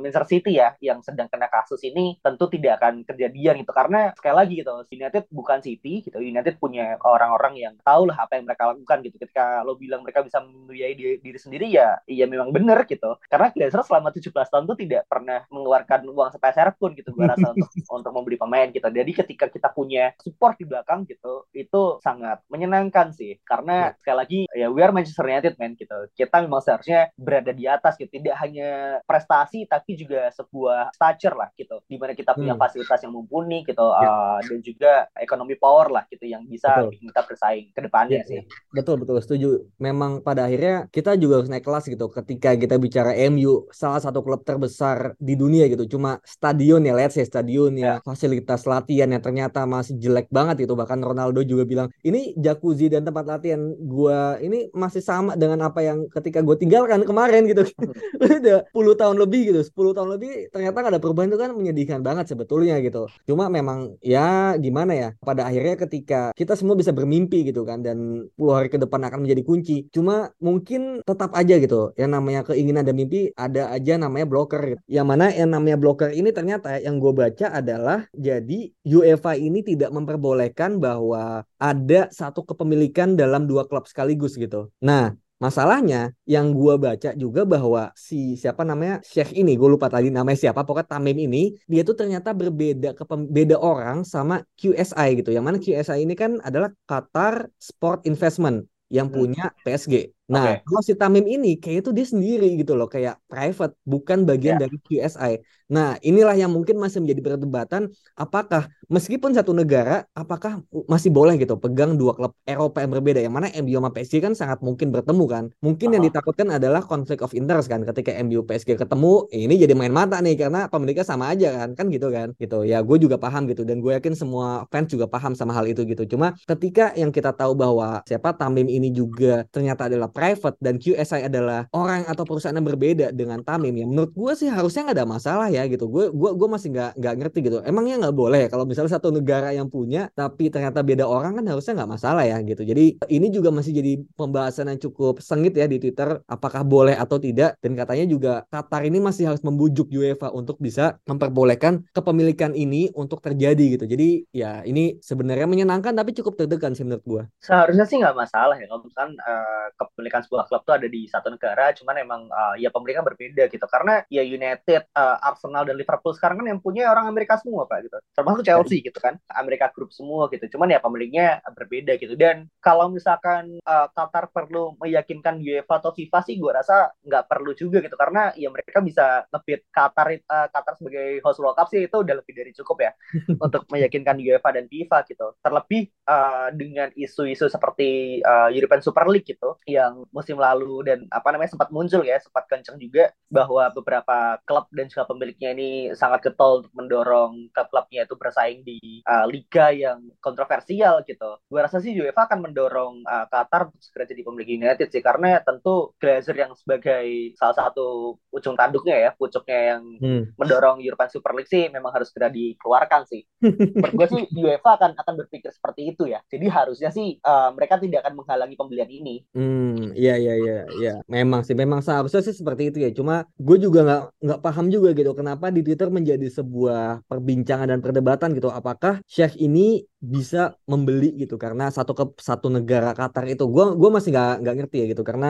Manchester 0.00 0.26
City 0.26 0.56
ya, 0.56 0.72
yang 0.80 1.04
sedang 1.04 1.28
kena 1.28 1.52
kasus 1.52 1.84
ini 1.84 2.16
tentu 2.24 2.48
tidak 2.48 2.80
akan 2.80 3.04
kejadian 3.04 3.60
gitu, 3.60 3.72
karena 3.76 4.16
sekali 4.16 4.34
lagi 4.34 4.54
gitu, 4.64 4.72
United 4.88 5.28
bukan 5.28 5.60
City 5.60 6.00
gitu, 6.00 6.16
United 6.18 6.56
punya 6.56 6.96
orang-orang 7.04 7.54
yang 7.60 7.74
tahu 7.84 8.08
lah 8.08 8.15
apa 8.16 8.40
yang 8.40 8.44
mereka 8.48 8.72
lakukan 8.72 8.98
gitu. 9.04 9.16
Ketika 9.20 9.62
lo 9.62 9.76
bilang 9.76 10.02
mereka 10.02 10.24
bisa 10.24 10.40
membiayai 10.42 10.94
diri, 10.96 11.14
diri 11.20 11.38
sendiri 11.38 11.66
ya, 11.68 12.00
iya 12.08 12.24
memang 12.24 12.50
benar 12.50 12.84
gitu. 12.88 13.16
Karena 13.28 13.52
Glazer 13.52 13.82
selama 13.84 14.10
17 14.10 14.32
tahun 14.32 14.64
tuh 14.64 14.78
tidak 14.80 15.02
pernah 15.06 15.44
mengeluarkan 15.52 16.08
uang 16.08 16.30
sepeser 16.34 16.72
pun 16.76 16.96
gitu 16.96 17.12
gue 17.12 17.24
rasa 17.24 17.52
untuk 17.52 17.70
untuk 17.96 18.12
membeli 18.12 18.36
pemain 18.40 18.68
gitu. 18.72 18.84
Jadi 18.86 19.12
ketika 19.12 19.46
kita 19.52 19.68
punya 19.70 20.12
support 20.20 20.56
di 20.56 20.64
belakang 20.64 21.04
gitu, 21.06 21.46
itu 21.52 22.00
sangat 22.00 22.42
menyenangkan 22.48 23.12
sih. 23.12 23.38
Karena 23.44 23.92
yeah. 23.92 23.96
sekali 24.00 24.16
lagi 24.16 24.40
ya 24.52 24.66
we 24.72 24.80
are 24.80 24.92
Manchester 24.92 25.28
United 25.28 25.54
man 25.60 25.76
gitu. 25.76 25.96
Kita 26.16 26.42
memang 26.42 26.62
seharusnya 26.64 27.12
berada 27.14 27.52
di 27.52 27.64
atas 27.68 27.94
gitu, 28.00 28.10
tidak 28.10 28.36
hanya 28.40 29.00
prestasi 29.04 29.68
tapi 29.68 29.96
juga 29.96 30.32
sebuah 30.32 30.92
stature 30.96 31.36
lah 31.36 31.48
gitu. 31.54 31.80
Di 31.86 31.96
mana 32.00 32.16
kita 32.16 32.32
punya 32.34 32.56
hmm. 32.56 32.62
fasilitas 32.62 33.00
yang 33.04 33.12
mumpuni 33.12 33.62
gitu 33.66 33.86
yeah. 34.00 34.38
uh, 34.38 34.40
dan 34.40 34.60
juga 34.62 34.92
ekonomi 35.16 35.54
power 35.58 35.92
lah 35.92 36.04
gitu 36.08 36.26
yang 36.26 36.44
bisa 36.46 36.86
Betul. 36.86 37.10
kita 37.10 37.20
bersaing 37.26 37.66
ke 37.72 37.80
depan 37.82 38.05
depannya 38.06 38.22
ya, 38.22 38.30
sih. 38.30 38.40
Betul 38.70 39.02
betul 39.02 39.16
setuju. 39.18 39.48
Memang 39.82 40.22
pada 40.22 40.46
akhirnya 40.46 40.86
kita 40.88 41.18
juga 41.18 41.42
harus 41.42 41.50
naik 41.50 41.66
kelas 41.66 41.84
gitu. 41.90 42.06
Ketika 42.08 42.54
kita 42.54 42.76
bicara 42.78 43.12
MU, 43.32 43.66
salah 43.74 44.00
satu 44.00 44.22
klub 44.22 44.46
terbesar 44.46 45.18
di 45.18 45.34
dunia 45.34 45.66
gitu. 45.66 45.98
Cuma 45.98 46.22
stadion 46.22 46.82
ya, 46.86 46.94
let's 46.94 47.18
say 47.18 47.26
stadion 47.26 47.74
ya, 47.76 47.98
ya. 47.98 48.04
fasilitas 48.06 48.64
latihan 48.64 49.10
yang 49.10 49.22
ternyata 49.22 49.66
masih 49.66 49.98
jelek 49.98 50.30
banget 50.30 50.68
itu. 50.68 50.72
Bahkan 50.76 51.02
Ronaldo 51.02 51.42
juga 51.42 51.66
bilang 51.66 51.88
ini 52.06 52.32
jacuzzi 52.38 52.92
dan 52.92 53.02
tempat 53.02 53.26
latihan 53.26 53.60
gua 53.80 54.38
ini 54.38 54.70
masih 54.72 55.02
sama 55.02 55.34
dengan 55.34 55.66
apa 55.66 55.82
yang 55.82 56.06
ketika 56.12 56.44
gue 56.44 56.56
tinggalkan 56.58 57.02
kemarin 57.02 57.48
gitu. 57.48 57.66
Udah 58.22 58.62
10 58.70 59.00
tahun 59.00 59.16
lebih 59.18 59.52
gitu, 59.52 59.60
10 59.64 59.96
tahun 59.96 60.10
lebih 60.18 60.52
ternyata 60.52 60.76
gak 60.84 60.92
ada 60.92 61.00
perubahan 61.02 61.28
itu 61.32 61.38
kan 61.40 61.50
menyedihkan 61.56 62.00
banget 62.04 62.30
sebetulnya 62.30 62.78
gitu. 62.84 63.08
Cuma 63.24 63.48
memang 63.48 63.96
ya 64.04 64.54
gimana 64.60 64.92
ya? 64.92 65.08
Pada 65.22 65.48
akhirnya 65.48 65.76
ketika 65.80 66.20
kita 66.36 66.54
semua 66.54 66.76
bisa 66.76 66.92
bermimpi 66.92 67.48
gitu 67.48 67.64
kan 67.64 67.80
dan 67.80 67.95
puluh 68.34 68.54
hari 68.54 68.68
ke 68.72 68.78
depan 68.78 69.00
akan 69.06 69.24
menjadi 69.26 69.42
kunci. 69.42 69.76
Cuma 69.90 70.30
mungkin 70.38 71.02
tetap 71.02 71.34
aja 71.34 71.56
gitu 71.58 71.92
yang 71.96 72.12
namanya 72.12 72.46
keinginan 72.46 72.86
dan 72.86 72.96
mimpi 72.96 73.32
ada 73.36 73.72
aja 73.72 73.98
namanya 73.98 74.26
blocker 74.28 74.62
gitu. 74.74 74.80
Yang 74.88 75.06
mana 75.06 75.24
yang 75.32 75.50
namanya 75.52 75.76
blocker 75.76 76.10
ini 76.12 76.30
ternyata 76.30 76.78
yang 76.80 77.02
gue 77.02 77.12
baca 77.12 77.46
adalah 77.52 78.08
jadi 78.16 78.72
UEFA 78.86 79.36
ini 79.36 79.60
tidak 79.66 79.90
memperbolehkan 79.92 80.78
bahwa 80.78 81.42
ada 81.56 82.08
satu 82.12 82.44
kepemilikan 82.46 83.16
dalam 83.16 83.48
dua 83.48 83.64
klub 83.66 83.88
sekaligus 83.88 84.36
gitu. 84.36 84.68
Nah, 84.80 85.16
Masalahnya 85.36 86.16
yang 86.24 86.56
gue 86.56 86.74
baca 86.80 87.12
juga 87.12 87.44
bahwa 87.44 87.92
si 87.92 88.40
siapa 88.40 88.64
namanya 88.64 89.04
Sheikh 89.04 89.36
ini 89.36 89.52
gue 89.60 89.68
lupa 89.68 89.92
tadi 89.92 90.08
namanya 90.08 90.48
siapa 90.48 90.64
pokoknya 90.64 90.96
Tamim 90.96 91.12
ini 91.12 91.52
dia 91.68 91.84
tuh 91.84 91.92
ternyata 91.92 92.32
berbeda 92.32 92.96
ke 92.96 93.04
beda 93.28 93.60
orang 93.60 94.00
sama 94.08 94.40
QSI 94.56 95.20
gitu. 95.20 95.36
Yang 95.36 95.44
mana 95.44 95.56
QSI 95.60 96.08
ini 96.08 96.16
kan 96.16 96.40
adalah 96.40 96.72
Qatar 96.88 97.52
Sport 97.60 98.08
Investment 98.08 98.64
yang 98.88 99.12
hmm. 99.12 99.16
punya 99.16 99.44
PSG. 99.60 100.15
Nah, 100.26 100.58
okay. 100.58 100.66
kalau 100.66 100.82
si 100.82 100.92
Tamim 100.98 101.22
ini 101.22 101.54
kayak 101.62 101.86
itu 101.86 101.90
dia 101.94 102.06
sendiri 102.06 102.58
gitu 102.58 102.74
loh, 102.74 102.90
kayak 102.90 103.22
private, 103.30 103.78
bukan 103.86 104.26
bagian 104.26 104.58
yeah. 104.58 104.62
dari 104.66 104.76
QSI. 104.82 105.32
Nah, 105.66 105.98
inilah 105.98 106.34
yang 106.38 106.50
mungkin 106.54 106.78
masih 106.78 107.02
menjadi 107.02 107.34
perdebatan 107.34 107.90
apakah 108.14 108.70
meskipun 108.86 109.34
satu 109.34 109.50
negara 109.50 110.06
apakah 110.14 110.62
masih 110.86 111.10
boleh 111.10 111.34
gitu 111.42 111.58
pegang 111.58 111.98
dua 111.98 112.14
klub 112.14 112.38
Eropa 112.46 112.86
yang 112.86 112.94
berbeda 112.94 113.18
yang 113.18 113.34
mana 113.34 113.50
MU 113.58 113.74
sama 113.74 113.90
PSG 113.90 114.22
kan 114.22 114.32
sangat 114.38 114.62
mungkin 114.62 114.94
bertemu 114.94 115.24
kan. 115.26 115.44
Mungkin 115.58 115.86
uh 115.86 115.90
-huh. 115.90 115.94
yang 115.98 116.04
ditakutkan 116.06 116.48
adalah 116.54 116.82
konflik 116.86 117.18
of 117.22 117.34
interest 117.34 117.66
kan 117.66 117.82
ketika 117.82 118.14
MU 118.22 118.46
PSG 118.46 118.78
ketemu, 118.78 119.26
ini 119.34 119.54
jadi 119.58 119.74
main 119.74 119.90
mata 119.90 120.22
nih 120.22 120.38
karena 120.38 120.70
pemiliknya 120.70 121.02
sama 121.02 121.34
aja 121.34 121.50
kan. 121.50 121.74
Kan 121.74 121.90
gitu 121.90 122.14
kan. 122.14 122.30
Gitu. 122.38 122.62
Ya 122.66 122.78
gue 122.82 122.98
juga 123.02 123.18
paham 123.18 123.50
gitu 123.50 123.66
dan 123.66 123.82
gue 123.82 123.94
yakin 123.98 124.14
semua 124.14 124.70
fans 124.70 124.86
juga 124.86 125.10
paham 125.10 125.34
sama 125.34 125.50
hal 125.50 125.66
itu 125.66 125.82
gitu. 125.82 126.06
Cuma 126.06 126.34
ketika 126.46 126.94
yang 126.94 127.10
kita 127.10 127.34
tahu 127.34 127.58
bahwa 127.58 128.06
siapa 128.06 128.38
Tamim 128.38 128.70
ini 128.70 128.94
juga 128.94 129.42
ternyata 129.50 129.90
adalah 129.90 130.06
private 130.16 130.56
dan 130.64 130.80
QSI 130.80 131.28
adalah 131.28 131.68
orang 131.76 132.08
atau 132.08 132.24
perusahaan 132.24 132.56
yang 132.56 132.64
berbeda 132.64 133.12
dengan 133.12 133.44
Tamim 133.44 133.76
ya 133.76 133.84
menurut 133.84 134.16
gue 134.16 134.32
sih 134.32 134.48
harusnya 134.48 134.88
nggak 134.88 134.96
ada 134.96 135.04
masalah 135.04 135.48
ya 135.52 135.68
gitu. 135.68 135.84
Gue 135.92 136.08
gue 136.08 136.30
gue 136.32 136.48
masih 136.48 136.72
nggak 136.72 136.90
nggak 136.96 137.14
ngerti 137.20 137.38
gitu. 137.44 137.58
Emangnya 137.68 138.08
nggak 138.08 138.16
boleh 138.16 138.42
kalau 138.48 138.64
misalnya 138.64 138.96
satu 138.96 139.12
negara 139.12 139.52
yang 139.52 139.68
punya 139.68 140.08
tapi 140.16 140.48
ternyata 140.48 140.80
beda 140.80 141.04
orang 141.04 141.36
kan 141.36 141.44
harusnya 141.44 141.84
nggak 141.84 141.90
masalah 142.00 142.24
ya 142.24 142.40
gitu. 142.40 142.64
Jadi 142.64 142.96
ini 143.12 143.26
juga 143.28 143.52
masih 143.52 143.76
jadi 143.76 143.92
pembahasan 144.16 144.72
yang 144.72 144.80
cukup 144.80 145.20
sengit 145.20 145.52
ya 145.52 145.68
di 145.68 145.76
Twitter 145.76 146.24
apakah 146.24 146.64
boleh 146.64 146.96
atau 146.96 147.20
tidak. 147.20 147.60
Dan 147.60 147.76
katanya 147.76 148.08
juga 148.08 148.32
Qatar 148.48 148.88
ini 148.88 149.04
masih 149.04 149.28
harus 149.28 149.44
membujuk 149.44 149.92
UEFA 149.92 150.32
untuk 150.32 150.56
bisa 150.56 150.96
memperbolehkan 151.04 151.84
kepemilikan 151.92 152.56
ini 152.56 152.88
untuk 152.96 153.20
terjadi 153.20 153.76
gitu. 153.76 153.84
Jadi 153.84 154.24
ya 154.32 154.64
ini 154.64 154.96
sebenarnya 155.04 155.44
menyenangkan 155.44 155.92
tapi 155.92 156.16
cukup 156.16 156.40
terdekan 156.40 156.72
sih 156.72 156.86
menurut 156.86 157.04
gue 157.04 157.22
seharusnya 157.42 157.84
sih 157.88 157.96
nggak 157.98 158.16
masalah 158.16 158.54
ya 158.60 158.66
kalau 158.70 158.82
misalkan 158.86 159.12
uh, 159.18 159.66
kepemilikan 160.06 160.22
sebuah 160.22 160.46
klub 160.46 160.62
tuh 160.62 160.74
ada 160.78 160.86
di 160.86 161.10
satu 161.10 161.34
negara 161.34 161.74
cuman 161.74 161.94
emang 161.98 162.20
uh, 162.30 162.54
ya 162.54 162.70
pemilikan 162.70 163.02
berbeda 163.02 163.50
gitu. 163.50 163.66
Karena 163.66 164.06
ya 164.06 164.22
United 164.22 164.86
uh, 164.94 165.18
Arsenal 165.18 165.66
dan 165.66 165.74
Liverpool 165.74 166.14
sekarang 166.14 166.38
kan 166.38 166.46
yang 166.46 166.60
punya 166.62 166.86
orang 166.94 167.10
Amerika 167.10 167.34
semua 167.42 167.66
pak 167.66 167.90
gitu. 167.90 167.98
Termasuk 168.14 168.46
Chelsea 168.46 168.78
gitu 168.86 168.98
kan 169.02 169.18
Amerika 169.34 169.66
Group 169.74 169.90
semua 169.90 170.30
gitu. 170.30 170.46
Cuman 170.54 170.70
ya 170.70 170.78
pemiliknya 170.78 171.42
berbeda 171.50 171.98
gitu. 171.98 172.14
Dan 172.14 172.46
kalau 172.62 172.86
misalkan 172.86 173.58
uh, 173.66 173.90
Qatar 173.90 174.30
perlu 174.30 174.78
meyakinkan 174.78 175.42
UEFA 175.42 175.82
atau 175.82 175.90
FIFA 175.90 176.18
sih 176.22 176.38
gue 176.38 176.52
rasa 176.54 176.94
nggak 177.02 177.26
perlu 177.26 177.50
juga 177.58 177.82
gitu. 177.82 177.98
Karena 177.98 178.30
ya 178.38 178.48
mereka 178.52 178.78
bisa 178.78 179.26
ngebit 179.34 179.66
Qatar 179.74 180.06
uh, 180.22 180.48
Qatar 180.54 180.78
sebagai 180.78 181.18
host 181.26 181.42
World 181.42 181.58
Cup 181.58 181.68
sih 181.72 181.82
itu 181.90 181.96
udah 181.98 182.14
lebih 182.22 182.32
dari 182.32 182.52
cukup 182.54 182.78
ya 182.78 182.92
untuk 183.44 183.66
meyakinkan 183.74 184.16
UEFA 184.22 184.54
dan 184.54 184.70
FIFA 184.70 184.98
gitu. 185.10 185.26
Terlebih 185.42 185.82
uh, 186.06 186.48
dengan 186.54 186.88
isu-isu 186.94 187.50
seperti 187.50 188.20
uh, 188.22 188.48
European 188.52 188.82
Super 188.84 189.08
League 189.10 189.26
gitu 189.26 189.56
yang 189.64 189.95
musim 190.12 190.36
lalu 190.36 190.84
dan 190.84 191.08
apa 191.08 191.32
namanya 191.32 191.54
sempat 191.54 191.72
muncul 191.72 192.02
ya 192.04 192.20
sempat 192.20 192.44
kenceng 192.50 192.76
juga 192.76 193.14
bahwa 193.30 193.70
beberapa 193.72 194.38
klub 194.44 194.68
dan 194.74 194.86
juga 194.90 195.08
pemiliknya 195.08 195.54
ini 195.56 195.70
sangat 195.96 196.26
getol 196.26 196.62
untuk 196.64 196.72
mendorong 196.74 197.48
klub-klubnya 197.54 198.04
itu 198.04 198.14
bersaing 198.18 198.60
di 198.66 198.78
uh, 199.06 199.24
liga 199.30 199.70
yang 199.72 200.02
kontroversial 200.20 201.02
gitu. 201.06 201.38
Gue 201.46 201.60
rasa 201.62 201.78
sih 201.78 201.94
UEFA 201.94 202.26
akan 202.26 202.50
mendorong 202.50 203.02
uh, 203.06 203.26
Qatar 203.30 203.70
untuk 203.70 203.82
segera 203.82 204.04
jadi 204.08 204.22
pemilik 204.26 204.48
United 204.58 204.88
sih 204.90 205.02
karena 205.02 205.38
tentu 205.42 205.94
Glazer 206.00 206.36
yang 206.36 206.52
sebagai 206.58 207.36
salah 207.38 207.56
satu 207.56 208.18
ujung 208.34 208.58
tanduknya 208.58 208.96
ya, 208.98 209.10
pucuknya 209.14 209.76
yang 209.76 209.82
hmm. 210.02 210.22
mendorong 210.36 210.82
European 210.82 211.10
Super 211.10 211.32
League 211.36 211.50
sih 211.50 211.68
memang 211.70 211.94
harus 211.94 212.10
segera 212.10 212.32
dikeluarkan 212.32 213.06
sih. 213.06 213.22
Menurut 213.42 213.94
gue 213.94 214.06
sih 214.10 214.22
UEFA 214.42 214.70
akan 214.80 214.90
akan 214.98 215.14
berpikir 215.26 215.50
seperti 215.54 215.94
itu 215.94 216.10
ya. 216.10 216.20
Jadi 216.26 216.46
harusnya 216.50 216.90
sih 216.90 217.18
uh, 217.22 217.54
mereka 217.54 217.78
tidak 217.78 218.06
akan 218.06 218.14
menghalangi 218.22 218.56
pembelian 218.58 218.90
ini. 218.90 219.22
Hmm, 219.36 219.85
iya 219.94 220.12
iya 220.22 220.32
iya 220.42 220.54
iya. 220.78 220.90
Memang 221.06 221.40
sih 221.46 221.56
memang 221.62 221.80
seharusnya 221.86 222.20
sih 222.26 222.34
seperti 222.34 222.62
itu 222.72 222.78
ya. 222.84 222.90
Cuma 222.98 223.14
gue 223.46 223.56
juga 223.64 223.78
nggak 223.86 224.02
nggak 224.24 224.40
paham 224.44 224.66
juga 224.74 224.88
gitu 224.98 225.10
kenapa 225.14 225.46
di 225.54 225.60
Twitter 225.66 225.88
menjadi 225.92 226.26
sebuah 226.38 227.06
perbincangan 227.10 227.68
dan 227.72 227.80
perdebatan 227.84 228.28
gitu 228.36 228.48
apakah 228.50 228.98
Sheikh 229.06 229.36
ini 229.38 229.86
bisa 230.06 230.54
membeli 230.70 231.08
gitu 231.22 231.34
karena 231.34 231.64
satu 231.74 231.92
ke 231.98 232.04
satu 232.22 232.46
negara 232.46 232.94
Qatar 232.94 233.24
itu 233.26 233.44
gue 233.50 233.64
gua 233.80 233.90
masih 233.96 234.10
nggak 234.14 234.32
nggak 234.42 234.54
ngerti 234.58 234.76
ya 234.82 234.86
gitu 234.92 235.02
karena 235.02 235.26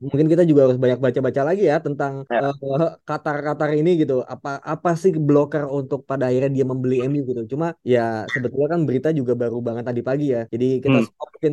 mungkin 0.00 0.26
kita 0.32 0.42
juga 0.48 0.60
harus 0.70 0.78
banyak 0.80 0.98
baca-baca 1.02 1.42
lagi 1.52 1.64
ya 1.66 1.76
tentang 1.82 2.24
ya. 2.30 2.54
Uh, 2.62 2.94
Qatar 3.04 3.36
Qatar 3.44 3.70
ini 3.76 4.00
gitu. 4.00 4.22
Apa 4.24 4.62
apa 4.64 4.90
sih 4.96 5.12
blocker 5.12 5.68
untuk 5.68 6.06
pada 6.08 6.30
akhirnya 6.30 6.50
dia 6.56 6.64
membeli 6.64 7.04
MU 7.04 7.26
gitu? 7.28 7.56
Cuma 7.56 7.76
ya 7.84 8.24
sebetulnya 8.32 8.68
kan 8.78 8.80
berita 8.88 9.08
juga 9.12 9.36
baru 9.36 9.58
banget 9.60 9.84
tadi 9.90 10.00
pagi 10.00 10.26
ya. 10.32 10.46
Jadi 10.48 10.80
kita 10.80 10.98
hmm. 11.04 11.10
mungkin 11.20 11.52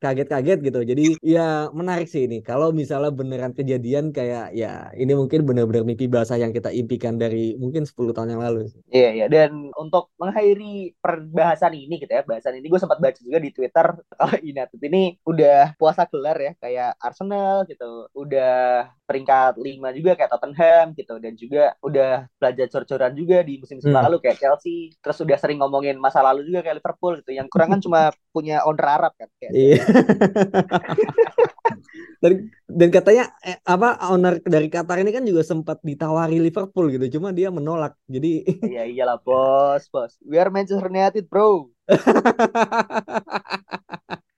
kaget-kaget 0.00 0.58
gitu. 0.64 0.80
Jadi 0.86 1.04
ya 1.20 1.68
menarik 1.74 2.08
sih 2.08 2.24
ini. 2.24 2.40
Kalau 2.40 2.72
misalnya 2.72 3.12
beneran 3.12 3.52
kejadian 3.52 4.14
kayak 4.16 4.56
ya 4.56 4.88
ini 4.96 5.12
mungkin 5.12 5.44
bener-bener 5.44 5.84
mimpi 5.84 6.06
basah 6.08 6.40
yang 6.40 6.52
kita 6.54 6.72
impikan 6.72 7.20
dari 7.20 7.56
mungkin 7.60 7.84
10 7.84 8.14
tahun 8.16 8.36
yang 8.36 8.42
lalu 8.44 8.72
iya 8.92 9.10
iya. 9.16 9.26
Dan 9.28 9.72
untuk 9.74 10.12
mengakhiri 10.20 10.96
perbahasan 11.00 11.74
ini 11.76 12.00
gitu 12.00 12.11
ya 12.12 12.20
bahasan 12.28 12.60
ini 12.60 12.68
gue 12.68 12.80
sempat 12.80 13.00
baca 13.00 13.16
juga 13.16 13.38
di 13.40 13.50
Twitter 13.50 13.86
kalau 14.12 14.36
United 14.52 14.80
ini 14.84 15.16
udah 15.24 15.72
puasa 15.80 16.04
gelar 16.04 16.36
ya 16.36 16.52
kayak 16.60 17.00
Arsenal 17.00 17.64
gitu 17.64 18.12
udah 18.12 18.92
peringkat 19.08 19.56
lima 19.56 19.88
juga 19.96 20.12
kayak 20.12 20.30
Tottenham 20.36 20.86
gitu 20.92 21.14
dan 21.16 21.32
juga 21.32 21.64
udah 21.80 22.28
belajar 22.36 22.66
cor-coran 22.68 23.12
juga 23.16 23.40
di 23.40 23.56
musim-musim 23.56 23.88
hmm. 23.88 24.04
lalu 24.04 24.16
kayak 24.20 24.36
Chelsea 24.36 24.92
terus 25.00 25.18
udah 25.24 25.38
sering 25.40 25.58
ngomongin 25.64 25.96
masa 25.96 26.20
lalu 26.20 26.44
juga 26.44 26.60
kayak 26.60 26.84
Liverpool 26.84 27.24
gitu 27.24 27.32
yang 27.32 27.48
kurang 27.48 27.72
kan 27.72 27.80
cuma 27.80 28.12
punya 28.28 28.60
owner 28.68 28.86
Arab 29.00 29.12
kan 29.16 29.28
kayak 29.40 29.52
iya 29.56 29.80
dan 32.22 32.32
dan 32.70 32.88
katanya 32.94 33.34
eh, 33.42 33.58
apa 33.66 33.98
owner 34.14 34.38
dari 34.46 34.70
Qatar 34.70 35.02
ini 35.02 35.10
kan 35.10 35.26
juga 35.26 35.42
sempat 35.42 35.82
ditawari 35.82 36.38
Liverpool 36.38 36.94
gitu 36.94 37.18
cuma 37.18 37.34
dia 37.34 37.50
menolak 37.50 37.98
jadi 38.06 38.46
iya 38.72 38.86
iyalah 38.86 39.18
bos 39.18 39.82
bos 39.90 40.14
we 40.22 40.38
are 40.38 40.48
Manchester 40.54 40.86
United 40.86 41.26
bro 41.26 41.66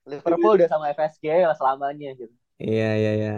Liverpool 0.05 0.61
udah 0.61 0.69
sama 0.69 0.93
FSG 0.93 1.25
lah 1.45 1.57
selamanya 1.57 2.13
gitu. 2.13 2.33
Iya 2.61 2.89
iya 2.95 3.11
iya. 3.19 3.33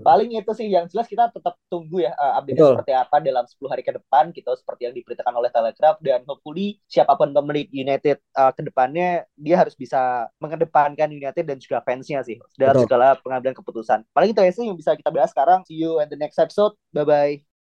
Paling 0.00 0.32
itu 0.32 0.52
sih 0.56 0.68
yang 0.72 0.88
jelas 0.88 1.06
kita 1.06 1.28
tetap 1.28 1.56
tunggu 1.68 2.02
ya 2.02 2.12
uh, 2.16 2.40
update 2.40 2.56
seperti 2.56 2.92
apa 2.96 3.16
dalam 3.20 3.44
10 3.44 3.72
hari 3.72 3.82
ke 3.84 3.92
depan 3.92 4.32
gitu 4.32 4.50
seperti 4.56 4.88
yang 4.88 4.94
diberitakan 4.96 5.34
oleh 5.36 5.50
Telegraph 5.52 5.98
dan 6.00 6.24
hopefully 6.24 6.80
siapa 6.88 7.12
pun 7.14 7.30
pemilik 7.36 7.68
United 7.68 8.16
uh, 8.36 8.52
ke 8.52 8.64
depannya 8.64 9.28
dia 9.36 9.56
harus 9.60 9.76
bisa 9.76 10.28
mengedepankan 10.40 11.12
United 11.12 11.44
dan 11.44 11.58
juga 11.60 11.84
fansnya 11.84 12.24
sih 12.24 12.40
dalam 12.56 12.80
Betul. 12.80 12.86
segala 12.88 13.08
pengambilan 13.20 13.56
keputusan. 13.56 14.00
Paling 14.16 14.32
itu 14.32 14.40
aja 14.40 14.52
sih 14.56 14.66
yang 14.66 14.78
bisa 14.78 14.96
kita 14.96 15.12
bahas 15.12 15.30
sekarang. 15.32 15.62
See 15.68 15.76
you 15.76 16.00
in 16.00 16.08
the 16.08 16.18
next 16.18 16.40
episode. 16.40 16.72
Bye 16.96 17.04
bye. 17.04 17.49